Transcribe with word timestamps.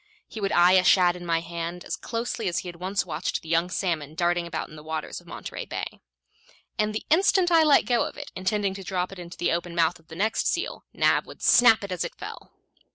He 0.27 0.41
would 0.41 0.51
eye 0.51 0.71
a 0.71 0.83
shad 0.83 1.15
in 1.15 1.27
my 1.27 1.41
hand 1.41 1.85
as 1.85 1.95
closely 1.95 2.47
as 2.47 2.57
he 2.65 2.67
had 2.67 2.77
once 2.77 3.05
watched 3.05 3.39
the 3.43 3.49
young 3.49 3.69
salmon 3.69 4.15
darting 4.15 4.47
about 4.47 4.67
in 4.67 4.75
the 4.75 4.81
waters 4.81 5.21
of 5.21 5.27
Monterey 5.27 5.65
Bay. 5.67 5.99
And 6.79 6.95
the 6.95 7.05
instant 7.11 7.51
I 7.51 7.61
let 7.61 7.85
go 7.85 8.01
of 8.07 8.17
it, 8.17 8.31
intending 8.35 8.73
to 8.73 8.83
drop 8.83 9.11
it 9.11 9.19
into 9.19 9.37
the 9.37 9.51
open 9.51 9.75
mouth 9.75 9.99
of 9.99 10.07
the 10.07 10.15
next 10.15 10.47
seal, 10.47 10.85
Nab 10.91 11.27
would 11.27 11.43
snap 11.43 11.83
it 11.83 11.91
as 11.91 12.03
it 12.03 12.15
fell. 12.15 12.51